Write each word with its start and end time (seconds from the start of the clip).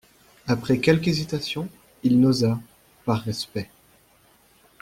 Après 0.47 0.79
quelque 0.79 1.09
hésitation, 1.11 1.69
il 2.01 2.19
n'osa, 2.19 2.57
par 3.05 3.19
respect. 3.21 3.69